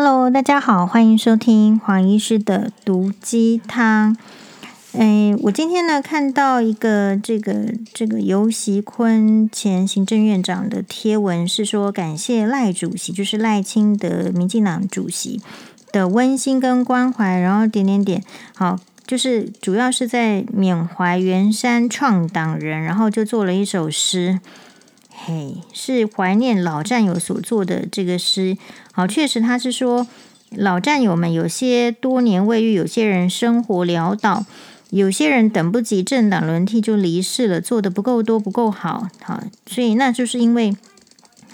[0.00, 4.16] Hello，大家好，欢迎收听黄医师的毒鸡汤。
[4.92, 15.42] 哎，我今天呢看到一个这个这个游锡堃前行政院长的贴文，是说感谢赖主席，就是赖清德民进党主席
[15.90, 18.22] 的温馨跟关怀，然后点点点，
[18.54, 24.38] 好，就是主要是在缅怀袁山创党人，然后就做了一首诗。
[25.24, 28.56] 嘿，是怀念老战友所做的这个诗。
[28.92, 30.06] 好，确实他是说
[30.50, 34.46] 老战友们有些多年未遇，有些人生活潦倒，
[34.90, 39.08] 有些人等不及政党轮替就离世了，做得不够多，不够好。
[39.22, 40.74] 好，所以那就是因为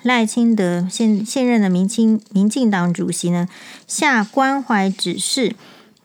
[0.02, 3.48] 赖清德现现任的民青民进党主席呢
[3.88, 5.56] 下关怀指示，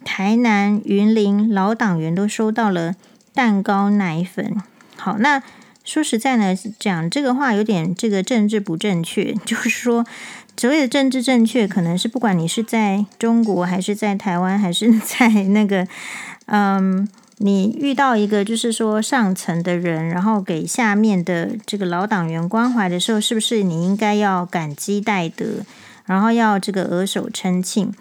[0.05, 2.95] 台南云林老党员都收到了
[3.33, 4.55] 蛋糕奶粉。
[4.95, 5.43] 好，那。
[5.89, 9.33] 说实在呢，讲这个话有点这个政治不正确。
[9.43, 10.05] 就是说，
[10.55, 15.87] 所谓的政治正确，可能是不管你是在中国，还是在台湾，还是 在那个，
[16.45, 25.65] 嗯，你遇到一个就是说上层的人，然后给下面的这个老党员关怀的时候，是不是你应该要感激戴德，
[26.05, 27.91] 然后要这个额手称庆？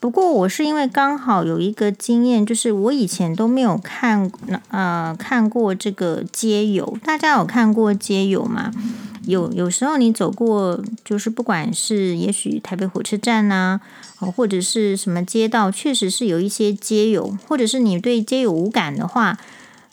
[0.00, 4.30] 不过我是因为刚好有一个经验，就是我以前都没有看
[4.70, 8.72] 呃看过这个街友，大家有看过街友吗？
[9.26, 13.80] 有有时候你走过，就是不管是也许台北火车站呐，
[14.18, 19.36] 或者是什么街道，确实是有一些街友，或者是你对街友无感的话，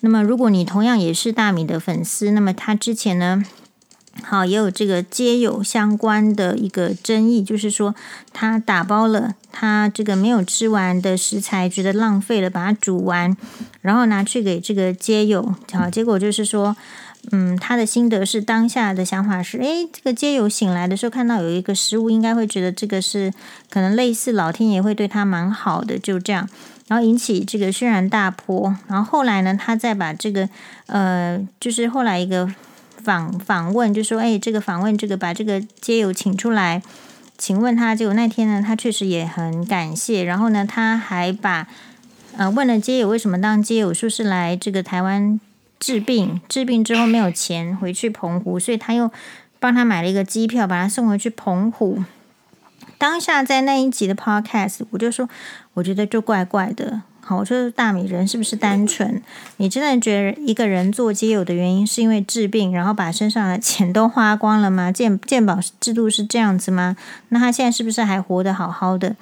[0.02, 3.44] 那么如果你同样也是大米的粉丝，那么他之前呢？
[4.24, 7.94] 好，也有这个街友相关的一个争议，就是说
[8.34, 13.36] 他打包了他这个没有吃完的食材，觉得浪费了，把它煮完，
[13.82, 15.54] 然后拿去给这个街友。
[15.74, 16.76] 好，结果就是说，
[17.32, 23.32] 嗯，他的心得是当下的想法是，诶，这个街友醒来的时候看到有一个食物，应该会觉得这个是
[23.70, 26.50] 可能类似老天爷会对他蛮好的，就这样，
[26.88, 28.76] 然后引起这个轩然大波。
[28.88, 30.50] 然后后来呢，他再把这个，
[30.88, 32.50] 呃，就是后来一个。
[33.06, 36.82] 访访问就说，哎，这个访问这个把这个街友请出来，
[37.38, 40.24] 请问他，结果那天呢，他确实也很感谢。
[40.24, 41.68] 然后呢，他还把
[42.36, 45.40] 呃问了街友为什么当街友，说是来这个台湾
[45.80, 49.12] 治病，治病之后没有钱回去澎湖，所以他又
[49.60, 52.04] 帮他买了一个机票，把他送回去澎湖。
[52.98, 55.30] 当下在那一集的 podcast，我就说，
[55.74, 57.02] 我觉得就怪怪的。
[57.28, 59.20] 好，我说大米人是不是单纯？
[59.58, 64.92] 你真的觉得一个人做街友的原因是因为治病，然后把身上的钱都花光了吗？
[64.92, 66.96] 健健保制度是这样子吗？
[67.30, 69.16] 那他现在是不是还活得好好的？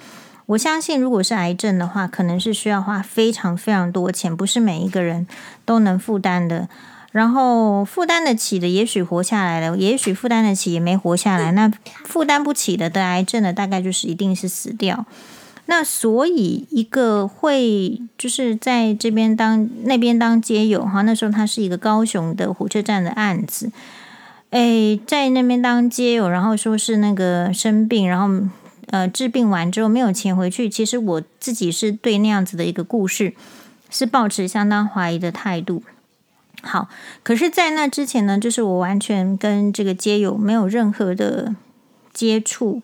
[0.48, 5.26] 我相信，如果是癌症的话，可能是需要花非常非常多钱，不是每一个人
[5.64, 6.68] 都能负担的。
[7.14, 11.54] 然后负担得起的，也许活下来了；也许负担得起，也没活下来。
[11.54, 11.72] 那
[12.04, 15.06] 负担不起的得癌症的，大概就是一定是死掉。
[15.66, 23.72] 那所以一个会就是在这边当那边当街友哈，那时候他是一个高雄的火车站的案子，
[24.50, 28.46] 诶，在那边当街友，然后说是那个生病，然后
[28.88, 30.70] 呃治病完之后没有钱回去。
[30.70, 33.34] 其实我自己是对那样子的一个故事
[33.90, 35.82] 是抱持相当怀疑的态度。
[36.62, 36.90] 好，
[37.24, 41.56] 可是，在那之前呢，就是我完全跟这个街友没有任何的
[42.14, 42.82] 接触。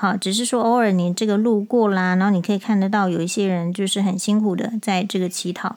[0.00, 5.76] 好，只是说偶尔你这个路过啦，然后你可以看得到有一些人就是很辛苦的在这个乞讨。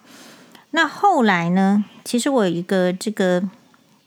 [0.72, 3.44] 那后来呢，其实我有一个这个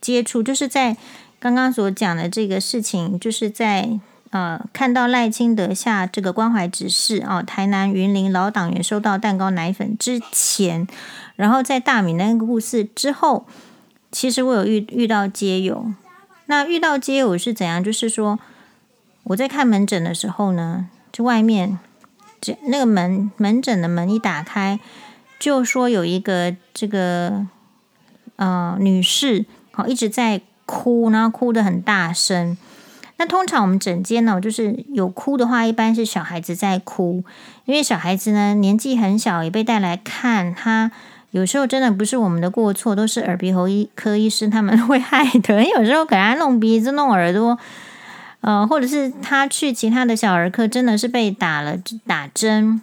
[0.01, 0.97] 接触，就是在
[1.39, 3.99] 刚刚所讲的这个事情，就是在
[4.31, 10.87] 呃看到赖清德下这个关怀指示哦，台南云林老党员收到蛋糕奶粉之前，
[11.35, 13.45] 然后在大米那个故事之后，
[14.11, 15.85] 其实我有遇遇到街友。
[16.47, 17.83] 那遇到街友是怎样？
[17.83, 18.39] 就是说。
[19.29, 21.77] 我在看门诊的时候呢，就外面
[22.39, 24.79] 这那个门门诊的门一打开，
[25.37, 27.45] 就说有一个这个
[28.37, 32.57] 呃女士，好一直在哭，然后哭得很大声。
[33.17, 37.23] 那通常我们诊间呢，就是有哭的话，一般是小孩子在哭，
[37.65, 40.91] 因为小孩子呢年纪很小，也被带来看他。
[41.31, 45.65] 有时候真的不是我们的过错，都是耳鼻喉医科医师他们 会害的。
[45.65, 47.57] 有时候给他弄鼻子、弄耳朵。
[48.47, 52.79] 呃，或者是他去其他的小儿科，真的是被打了打针，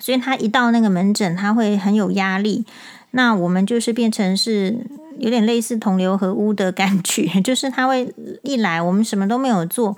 [0.00, 2.64] 所以他一到那个门诊，他会很有压力。
[3.10, 4.74] 那我们就是变成是
[5.18, 8.10] 有点类似同流合污的感觉， 就是他会
[8.42, 9.94] 一来，我们什么都没有做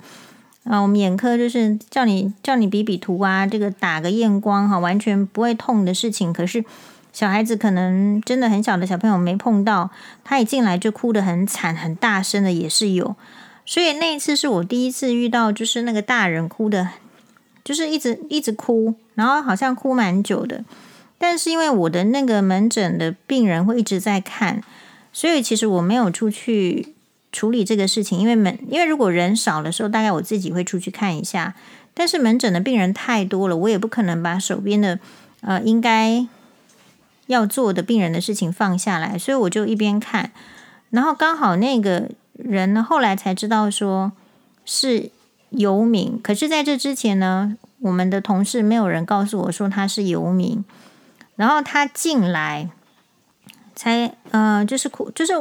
[0.65, 6.33] 啊、我们眼科就是叫你叫你比比图啊，这个打个验光哈，完全不会痛的事情。
[6.33, 6.65] 可是
[7.13, 9.89] 小孩子可能真的很小的小朋友没碰到，
[10.25, 13.15] 他一进来就哭得很惨，很大声的也是有。
[13.69, 16.89] 所以那一次是我第一次遇到，就是那个大人哭的，
[17.63, 20.65] 就是一直一直哭，然后好像哭蛮久的。
[21.19, 24.63] 但是因为我的那个门诊的病人会一直在看，
[25.13, 26.95] 所以其实我没有出去
[27.31, 28.19] 处理这个事情。
[28.19, 31.53] 因为门，因为如果人少的时候，大概我自己会出去看一下。
[31.93, 34.97] 但是门诊的病人太多了，我也不可能把手边的
[35.41, 36.25] 呃应该
[37.27, 40.31] 要做的病人的事情放下来，所以我就一边看。
[40.89, 42.09] 然后刚好那个
[42.43, 44.11] 人呢，后来才知道说
[44.65, 45.11] 是
[45.49, 46.19] 游民。
[46.21, 50.63] 可是在这之前呢，我们的同事没有人告诉我说他是游民。
[51.35, 52.69] 然后他进来
[53.73, 55.33] 才呃，就是哭，就是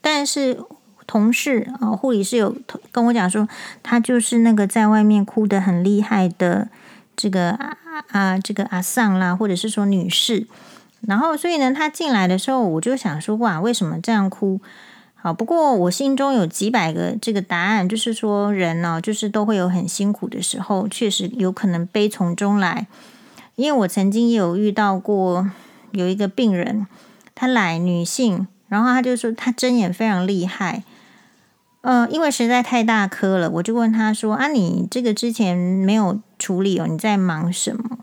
[0.00, 0.58] 但是
[1.06, 2.56] 同事啊、护理师有
[2.90, 3.48] 跟我讲说，
[3.80, 6.68] 他就是那个在外面哭得很厉害的
[7.14, 7.76] 这个啊
[8.08, 10.48] 啊，这个阿桑啦，或者是说女士。
[11.02, 14.60] 然后所以呢，他进来的时候，我就想说，哇，为什么这样哭？
[15.24, 22.86] 好，不过我心中有几百个这个答案，就是说人呢，就是都会有很辛苦的时候，确实有可能悲从中来。
[23.54, 25.50] 因为我曾经也有遇到过
[25.92, 26.86] 有一个病人，
[27.34, 30.82] 她来女性，然后她就说她针眼非常厉害，
[31.80, 37.96] 呃，因为实在太大颗了，我就问她说啊，你这个之前没有处理哦，你在忙什么？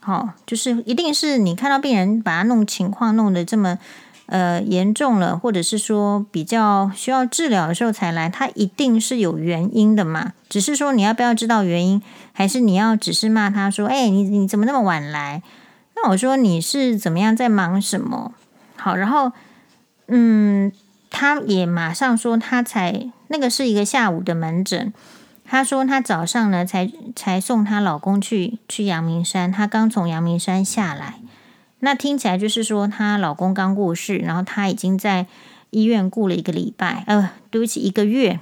[0.00, 3.78] 好、就是一定是你看到病人把他弄情况弄得这么。
[4.26, 10.32] 呃，严重了，或者是说比较需要治疗的时候才来，他一定是有原因的嘛。
[10.48, 15.42] 只是说你要不要知道原因，还是你要只是骂他说：“哎，你你怎么那么晚来？”
[15.96, 18.32] 那我说你是怎么样在忙什么？
[18.76, 19.30] 好，然后
[20.08, 20.72] 嗯，
[21.10, 24.92] 他也马上说他才那个是一个下午的门诊，
[25.44, 31.16] 他说他早上呢才才送她老公去去阳明山，他刚从阳明山下来。
[31.84, 35.26] 那听起来就是说，她老公刚过世，然后她已经在
[35.68, 38.40] 医院顾了一个礼拜，呃，对不起，一个月。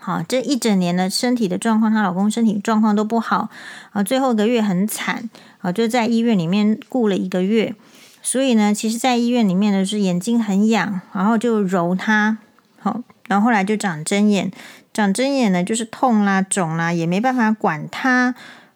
[0.00, 3.48] 好，这一整年的身体的状况，她老公身体状况都不好
[3.92, 7.74] 啊，最后一个月很惨啊，就在医院里面顾了一个月。
[8.22, 12.38] 所以呢，其实，在医院里面呢，是眼睛很痒，然后就揉她，
[12.80, 14.50] 好，然后后来就长针眼，
[14.92, 18.34] 长针眼呢就是痛啦、肿啦，也没办法管她，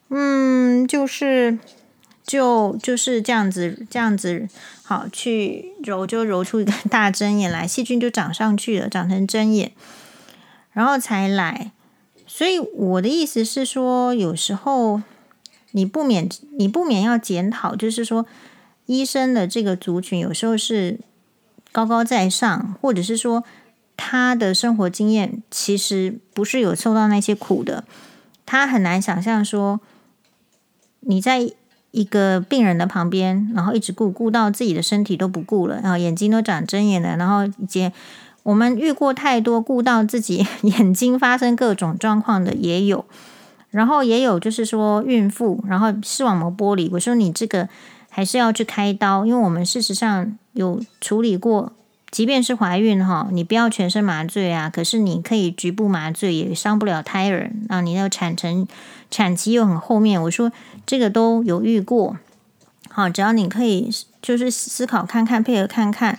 [0.09, 1.59] 嗯，就是。
[2.25, 4.49] 就就是这样子，这样子
[4.85, 9.73] 好去揉，就揉出一个 大针眼来，细菌就长上去了，长成针眼，
[10.73, 11.73] 然后才来。
[12.27, 15.03] 所以我的意思是说，有时候
[15.73, 18.25] 你不免你不免要检讨，就是说
[18.87, 21.01] 医生的这个族群有时候是
[21.73, 23.43] 高高在上，或者是说
[23.97, 27.85] 他的生活经验其实不是有受到那些苦的，
[28.47, 29.81] 他很难想象说
[31.01, 31.51] 你在。
[31.93, 37.93] 一个病人的旁边，然后一直顾顾到自己的身体都不顾了，然后眼睛都长针眼了，然后以及
[38.43, 43.05] 我们遇过太多顾到自己 眼睛发生各种状况的也有，
[43.71, 47.69] 然后也有就是说孕妇，然后视网膜剥离，我说你这个
[48.09, 51.73] 还是要去开刀，因为我们事实上有处理过，
[52.11, 58.67] 即便是怀孕哈，你不要全身麻醉啊，可是你可以局部麻醉，也伤不了胎儿，啊，你要产程。
[59.11, 60.51] 产期又很后面，我说
[60.85, 62.17] 这个都有遇过，
[62.91, 63.91] 好，只要你可以
[64.21, 66.19] 就是思考看看，配合看看，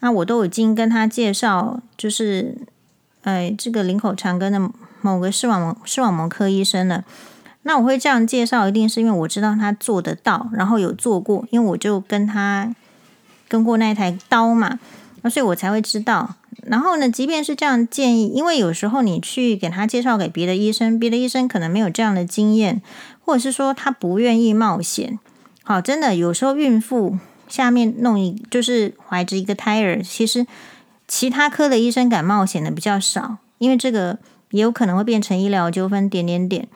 [0.00, 2.56] 那我都已经跟他介绍，就是
[3.22, 4.70] 呃这个林口长庚的
[5.00, 7.04] 某个视网膜视网膜科医生了。
[7.62, 12.74] 那我会这样介绍，一定是因为我知道他做得到，然后有做过，因为我就跟他
[13.48, 14.78] 跟过那一台刀嘛，
[15.22, 16.34] 那所以我才会知道。
[16.64, 22.80] 然后呢，即便是这样建议，因为有时候你去给他介绍给别的医生，别的医生可能没有这样的经验，
[23.20, 25.18] 或者是说他不愿意冒险。
[25.64, 30.46] 好，真的有时候孕妇下面弄一就是怀着一个胎儿，其实
[31.08, 34.18] 其他科的医生敢冒险的比较少，因为这个
[34.50, 36.68] 也有可能会变成医疗纠纷点点点。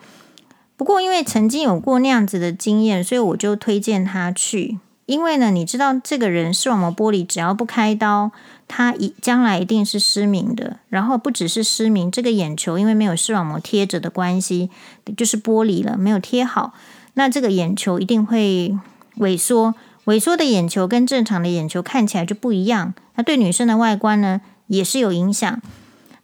[0.75, 4.79] 不过因为曾经有过那样子的经验，所以我就推荐他去。
[5.07, 8.31] 因为呢，你知道这个人视网膜剥离，只要不开刀。
[8.69, 14.69] 他一将来一定是失明的，然后不只是失明，这个眼球因为没有视网膜贴着的关系，
[15.15, 16.73] 就是剥离了，没有贴好，
[17.13, 18.77] 那这个眼球一定会
[19.19, 19.73] 萎缩，
[20.03, 25.61] 萎缩的眼球跟正常的眼球看起来就不一样，那对女生的外观呢也是有影响。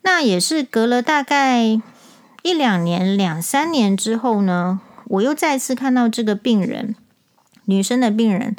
[0.01, 1.79] 那也是隔了大概
[2.41, 6.93] 一两年、两三年之后呢，我又再次看到这个病人，
[7.65, 8.55] 女生的病人，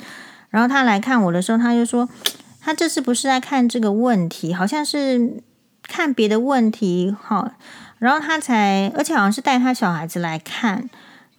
[0.50, 2.08] 然后她来看我的时候，她就说。
[2.66, 5.42] 他这次不是在看这个问题，好像是
[5.82, 7.52] 看别的问题，哈，
[7.98, 10.88] 然后他才，而且好像是带他小孩子来看，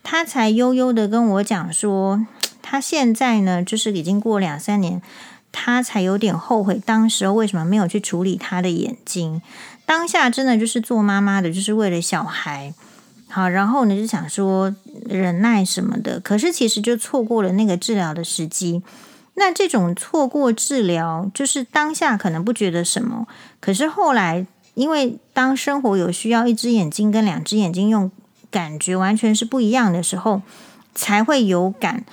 [0.03, 2.23] 他才悠悠的跟我讲说，
[2.61, 5.01] 他现在呢，就是已经过两三年，
[5.51, 9.41] 他才有点后悔当时为什么没有去处理他的眼睛，
[9.87, 12.71] 当下真的就是做妈妈的，就是为了小孩，
[13.27, 14.73] 好，然后呢就想说
[15.05, 18.81] 忍耐什么的，可是其实就错过了那个治疗的时机。
[19.33, 23.27] 那这种错过治疗，就是当下可能不觉得什么，
[23.59, 28.09] 可是后来因为当生活有需要，一只眼睛跟两只眼睛用
[28.49, 30.41] 感觉完全是不一样的时候，
[30.93, 32.05] 才会有感。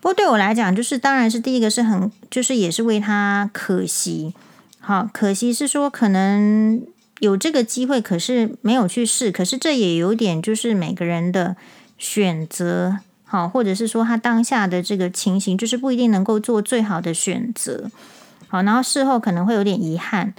[0.00, 4.32] 不过对我来讲，就是当然是第一个是很，就是也是为他可惜。
[4.78, 6.80] 好，可惜是说可能
[7.20, 9.30] 有这个机会，可是没有去试。
[9.30, 11.56] 可是这也有点就是每个人的
[11.96, 17.90] 选择，好，或者是说他当下的这个情形，就是不一定能够做最好的选择。
[18.48, 20.34] 好，然后事后可能会有点遗憾。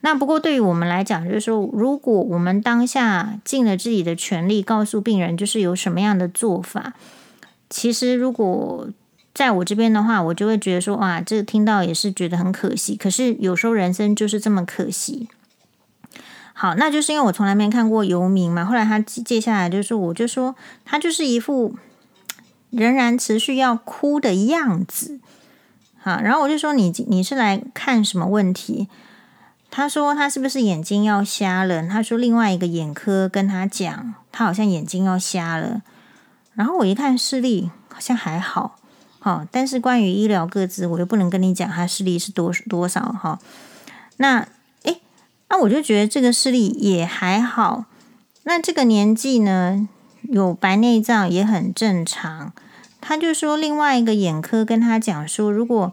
[0.00, 6.92] 那不过对于我们来讲，就是说，如果我们当下尽了自己的全力，告诉病人就是有什么样的做法，
[7.70, 8.88] 其实如果
[9.32, 12.94] 在我这边的话，我就会觉得说，哇，这个听到也是觉得很可惜。
[12.96, 15.28] 可是有时候人生就是这么可惜。
[16.56, 18.64] 好，那就是因为我从来没看过游民嘛。
[18.64, 21.74] 后来他接下来就是，我就说他就是一副
[22.70, 25.20] 仍然持续要哭的样子。
[25.98, 28.88] 好，然后我就说你你是来看什么问题？
[29.70, 31.86] 他说他是不是眼睛要瞎了？
[31.88, 35.82] 他说另外一个眼科跟他讲，他好像眼睛要瞎了。
[36.54, 38.76] 然后我一看视力好像还好。
[39.18, 43.40] 好，但是关于医疗个资，我又不能跟你讲他视力是多多少哈。
[44.18, 44.46] 那，
[45.48, 47.84] 那我就觉得这个视力也还好。
[48.44, 49.88] 那这个年纪呢，
[50.22, 52.52] 有白内障也很正常。
[53.00, 55.92] 他就说另外一个眼科跟他讲说，如果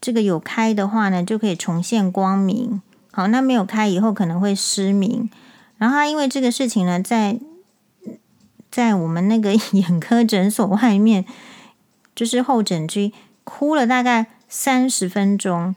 [0.00, 2.80] 这个有开的话呢，就可以重现光明。
[3.10, 5.30] 好，那没有开以后可能会失明。
[5.76, 7.38] 然后他因为这个事情呢，在
[8.70, 11.24] 在我们那个 眼科诊所外面。
[12.14, 13.12] 就是候诊区
[13.44, 15.76] 哭了大概三十分钟，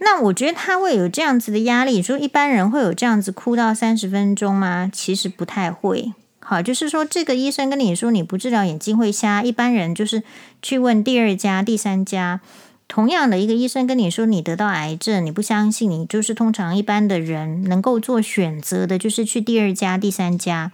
[0.00, 2.02] 那我觉得他会有这样子的压力。
[2.02, 4.90] 说一般人会有这样子哭到三十分钟吗？
[4.92, 6.12] 其实不太会。
[6.40, 10.22] 好，就是说这个医生跟你说你不治疗眼睛会瞎，一般人就是
[10.60, 12.40] 去问第二家、第三家。
[12.88, 20.72] 同样的一个医生跟你说你得到癌症，你不相信，你就是通常一般的人能够做选择的，就是去第二家、第三家。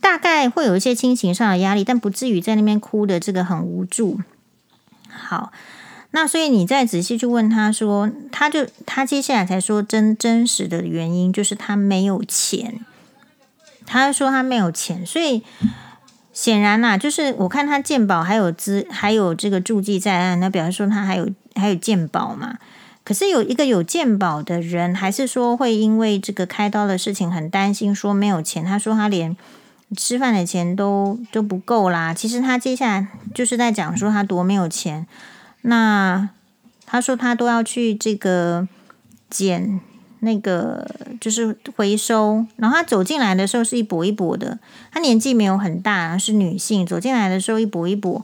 [0.00, 4.20] 大概会有一些亲情上的压力，但不至于在那边哭的这个很无助。
[5.08, 5.50] 好，
[6.16, 12.78] 那所以你再仔细去问他说，他就他接下来才说真真实的原因就是他没有钱。
[13.84, 15.42] 他说他没有钱，所以
[16.32, 22.58] 显然呐、啊，就是我看他鉴宝还有资还有这个注记在案，那表示说他还有还有鉴宝嘛。
[23.02, 28.64] 可是有一个有鉴宝的人，还是说会因为这个开刀的事情很担心，说没有钱。
[28.64, 29.36] 他说他连。
[29.96, 32.12] 吃饭的钱都都不够啦。
[32.12, 35.06] 其实他接下来就是在讲说他多没有钱。
[35.66, 36.30] 那
[36.86, 38.66] 他说他都要去这个
[39.28, 39.80] 捡
[40.20, 40.86] 那个
[41.20, 42.46] 就是回收。
[42.56, 44.58] 然后他走进来的时候是一跛一跛的。
[44.90, 46.86] 他年纪没有很大，是女性。
[46.86, 48.22] 走进来的时候一跛一跛。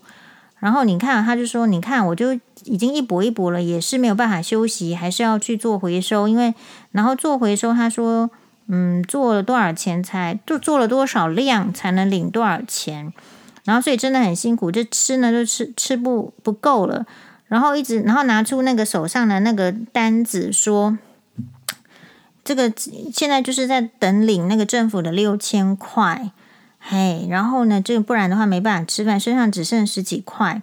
[0.58, 6.28] 然后你看，他就说：“你看，我就已经一跛一跛了，也是没有办法休息，还是要去做回收。
[6.28, 6.54] 因为
[6.92, 8.30] 然后做回收，他说。”
[8.72, 13.12] 嗯，做了多少钱才就做了多少量才能领多少钱，
[13.64, 17.04] 然后所以真的很辛苦，就吃呢就吃吃不不够了，
[17.50, 20.96] 然后一直然后拿出那个手上的那个单子说，
[22.44, 22.72] 这个
[23.12, 26.30] 现在就是在等领那个政府的六千块，
[26.78, 30.62] 嘿，然后呢这个不然的话没办法吃饭，身上只剩十几块。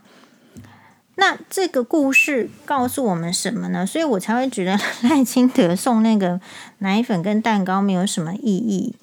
[1.15, 3.85] 那这个故事告诉我们什么呢？
[3.85, 6.39] 所以我才会觉得赖清德送那个
[6.77, 8.95] 奶粉跟蛋糕没有什么意义。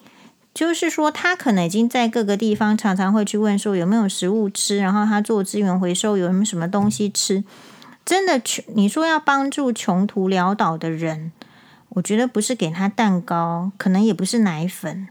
[0.53, 7.43] 就是说，他可能已经在各个地方常常会去问说有没有食物吃，然后他做资源回收有什么什么东西吃。
[8.05, 11.31] 真的穷，你说要帮助穷途潦倒的人，
[11.89, 15.07] 我觉得不是给他蛋糕，可能也不是奶粉。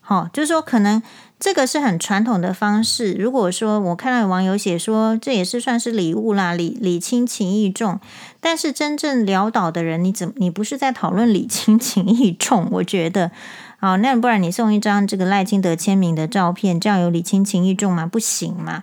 [0.00, 1.02] 好，就是说可能。
[1.38, 3.12] 这个是很传统的方式。
[3.12, 8.00] 如果说我看到有网友写说，这也是算是礼物啦，礼礼轻情意重。
[8.40, 12.68] 但是真正潦倒的人，你怎你不是在讨论礼轻情意重？
[12.72, 13.30] 我觉得，
[13.78, 18.06] 好，那不然你送一张这个赖清德签名的照片，这样有礼轻情意重吗？
[18.06, 18.82] 不行嘛。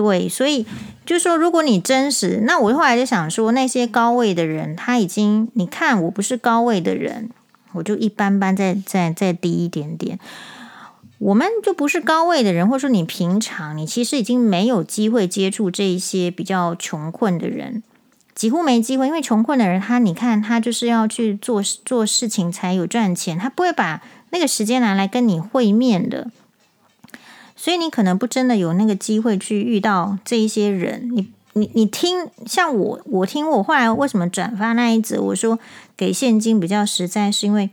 [0.00, 0.64] 对，所以
[1.04, 7.30] 就说，如果你真实，那我后来就想说，那些高位的人，他已经你看我不是高位的人，
[7.72, 10.18] 我就一般般，再再再低一点点。
[11.18, 17.82] 我们就不是高位的人，或者说你平常你其实已经没有机会接触这一些比较穷困的人，
[18.34, 19.06] 几乎没机会。
[19.06, 26.30] 因为穷困的人，他你看他就是要去做做事情才有赚钱，他不会把那个时间拿来跟你会面的。
[27.62, 31.10] 所以你可能不真的有那个机会去遇到这一些人。
[31.12, 35.58] 你你你听，像我我听我后来为什么转发那一则，我说
[35.94, 37.68] 给现金比较实在，是因为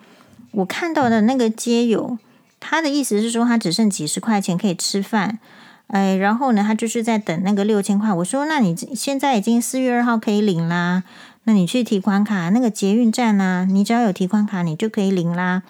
[0.51, 2.17] 我看到的那个街友。
[2.59, 5.39] 他的意思是说，他只剩几十块钱可以吃饭，
[5.87, 8.11] 哎，然后呢，他就是在等那个六千块。
[8.11, 11.03] 我说，那你现在已经四月二号可以领啦，
[11.45, 15.63] 那你去提款卡那个捷运站啊，你只要有提款卡，你就可以领啦。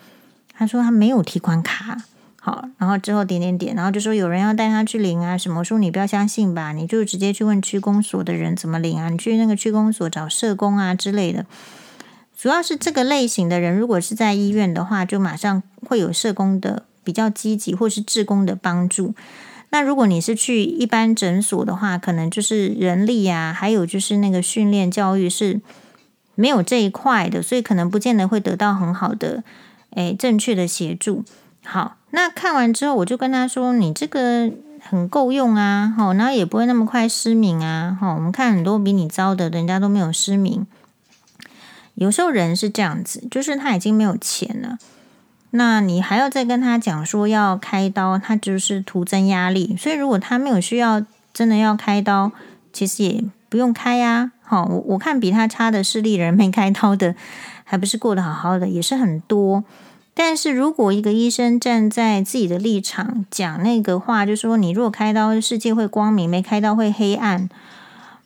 [0.53, 2.01] 他说他没有提款卡，
[2.47, 5.59] 好，然后之后点点点，然后就说有人要带他去领啊什么。
[5.59, 11.45] 我说你不要相信吧，你就直接去问区公所的人怎么领啊，你去那个区公所找社工啊之类的。
[12.37, 19.13] 主要是这个类型的人，如果是在医院的话，就马上会有社工的比较积极，或是志工的帮助。
[19.71, 25.59] 那如果你是去一般诊所的话，可能就是人力啊，还有就是那个训练教育是
[26.35, 29.43] 没有这一块的，所以可能不见得会得到很好的
[29.95, 31.25] 诶正确的协助。
[31.69, 37.97] 好，那看完之后，我就跟他说：“你这个很够用啊，好，然后也不会那么快失明啊。
[37.99, 40.65] 好，我们看很多比你糟的，人家都没有失明。”
[41.95, 44.77] 有时候人是这样子，就是他已经没有钱了，
[45.49, 49.75] 那你还要再跟他讲说要开刀，他就是徒增压力。
[49.77, 52.31] 所以如果他没有需要，真的要开刀，
[52.71, 54.31] 其实也不用开呀。
[54.41, 57.13] 好，我我看比他差的视力人没开刀的，
[57.65, 59.65] 还不是过得好好的，也是很多。
[60.19, 67.47] 但是如果一个医生站在自己的立场讲那个话，就说你如果开刀，世界会光明；没开刀会黑暗。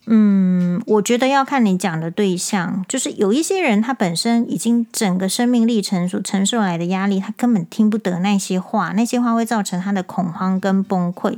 [0.06, 11.38] 嗯，我觉得要看你讲的对象，就是有一些人，他本身已经整个生命历程所承受来的压力，他根本听不得那些话，那些话会造成他的恐慌跟崩溃。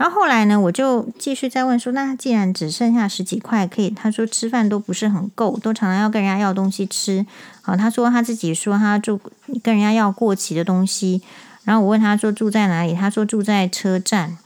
[0.00, 7.26] 然后后来呢，我就继续再问说，那既然只剩下十几块可以，他说吃饭都不是很够，都常常要跟人家要东西吃。
[7.60, 9.20] 好，他说他自己说他住
[9.62, 11.20] 跟人家要过期的东西，
[11.64, 14.38] 然后我问他说住在哪里，他说住在车站。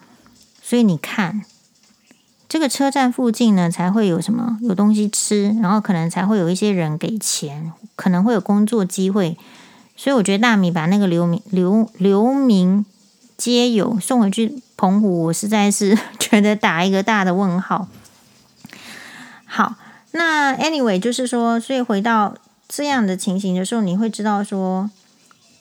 [0.61, 1.43] 所以你看。
[2.47, 9.37] 这个车站附近呢，才会有什么有东西吃，然后可能才会有一些人给钱，可能会有工作机会。
[9.97, 12.85] 所以我觉得大米把那个流民流流民
[13.37, 17.89] 皆有送回去澎湖，我实在是 觉得打一个大的问号。
[19.45, 19.77] 好，
[20.13, 22.37] 那 anyway 就是说，所以回到
[22.69, 24.91] 这样的情形的时候，你会知道说，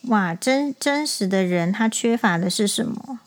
[0.08, 3.18] 哇，真真实的人他缺乏的是什么？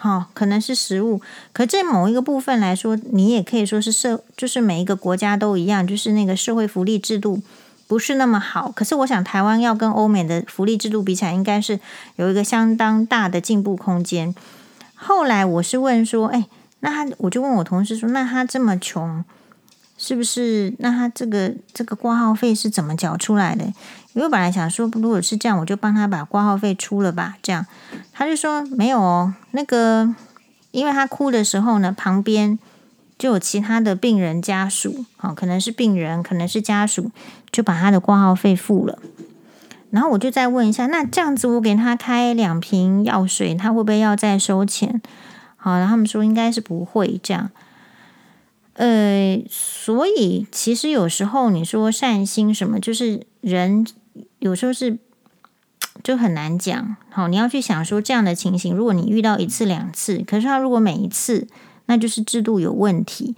[0.00, 1.20] 好、可能是食物，
[1.52, 7.42] 可这某一个部分来说，你也可以说是社，就是每一个国家都一样，就是那个社会福利制度
[7.88, 8.70] 不是那么好。
[8.70, 11.80] 可是我想，台湾要跟欧美的福利制度比起来，应该是
[12.14, 14.32] 有一个相当大的进步空间。
[14.94, 16.46] 后来我是问说，哎，
[16.80, 19.24] 那他，我就问我同事说，那他这么穷，
[19.96, 20.74] 是不是？
[20.78, 23.64] 那他这个这个挂号费是怎么缴出来的？
[24.14, 27.36] 因为本来想说，如果是这样，我就帮他把挂号费出了吧。
[27.40, 27.64] 这样，
[28.12, 29.32] 他就说没有哦。
[29.52, 30.12] 那个，
[30.72, 32.58] 因为他哭的时候呢，旁边
[33.18, 37.10] 就有其他的病人家属，好，可能是病人，可能是家属，
[37.50, 38.98] 就把他的挂号费付了。
[39.90, 45.02] 然后我就再问一下，那这样子我给他开两瓶药水，他会不会要再收钱？
[45.56, 47.50] 好，然后他们说应该是不会这样。
[48.74, 53.84] 呃，所以其实有时候你说善心什么，就是人。
[54.40, 54.98] 有时候是
[56.02, 61.48] 就很难讲，好，你要去想说这样的情形，如果你遇到一次两次，可是他如果每一次，
[61.88, 63.34] 那就是制度有问题。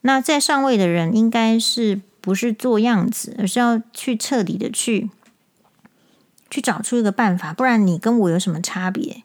[0.00, 5.10] 那在上位的人应该是不是做样子，而是要去彻底的去
[6.50, 9.22] 去找出一个办法，不然你跟我有什么差别？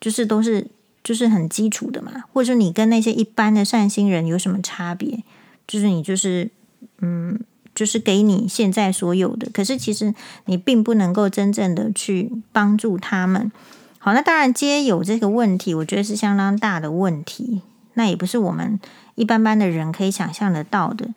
[0.00, 0.66] 就是都是
[1.02, 5.22] 就是很基础的嘛，或者说你跟那些一般的善心人有什么差别？
[5.66, 6.50] 就是你就是
[6.98, 7.40] 嗯。
[7.76, 10.14] 就是给你现在所有的，可是其实
[10.46, 13.52] 你并不能够真正的去帮助他们。
[13.98, 17.60] 好，那当然皆有这个问题，我觉得是相当大的问题，
[17.96, 18.80] 那也不是我们
[19.16, 21.08] 一般般的人可以想象得到的。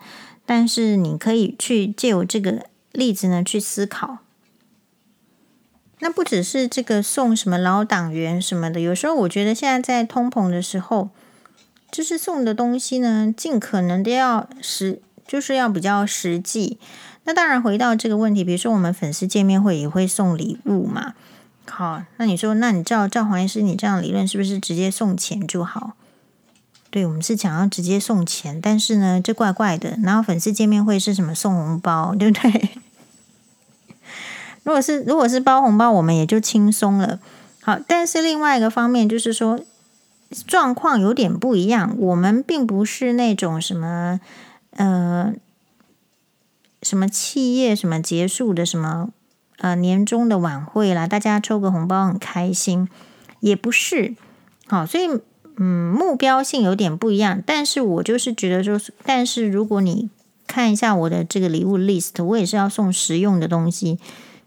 [0.46, 4.18] 但是你可以去借由这个例子呢去思考。
[6.00, 11.10] 那不只是这个送什么老党员什么的，有时候我觉得现在在通膨的时候，
[11.92, 15.02] 就是送的东西呢，尽可能的要实。
[15.30, 16.80] 就是要比较实际。
[17.26, 21.13] 那当然，回到这个问题，比如说我们粉丝见面会也会送礼物嘛。
[21.68, 25.94] 好，那你说，那你照照黄医师你这样理论，是不是直接送钱就好？
[26.89, 29.97] 对，我们是想要直接送钱，但是呢，这怪怪的。
[30.04, 31.36] 然后粉丝见面会是什么？
[31.36, 32.69] 送红包， 对不对？
[34.63, 37.19] 如果是如果是包红包，我们也就轻松了。
[37.62, 39.60] 好，但是另外一个方面就是说，
[40.47, 41.95] 状况有点不一样。
[41.97, 44.19] 我们并不是那种什么。
[44.73, 45.34] 呃，
[46.84, 49.10] 什么企业什么结束的什么
[49.58, 52.88] 呃年终的晚会啦，大家抽个红包很开心，
[53.41, 54.15] 也不是
[54.67, 55.10] 好，所以
[55.62, 57.43] 嗯，目标性有点不一样。
[57.45, 60.10] 但是我就是觉得说，但是如果你
[60.48, 64.00] 看一下我的这个礼物 list，我也是要送实用的东西，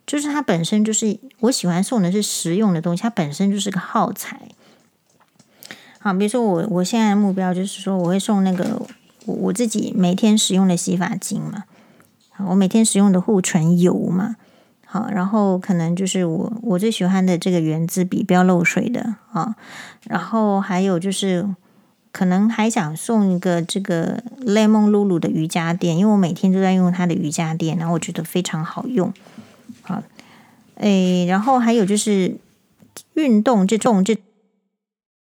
[0.07, 4.41] 就是它本身就是我喜欢送的是实用的东西，它本身就是个耗材。
[6.01, 8.83] 好，比如说我我现在的目标就是说，我会送那个
[9.27, 11.65] 我我自己每天使用的洗发精嘛，
[12.49, 14.37] 我每天使用的护唇油嘛，
[14.93, 19.57] 好，然后可能就是我我最喜欢的这个圆珠笔，不要漏水的啊，
[20.07, 21.49] 然后还有就是
[22.11, 29.11] 可能还想送一个这个 Lemon Lulu 的瑜伽垫，因为我每天都在用它的瑜伽垫，然后我觉得非常好用，
[29.81, 30.03] 好，
[30.75, 32.37] 诶，然后还有就是
[33.15, 34.19] 运动这种这。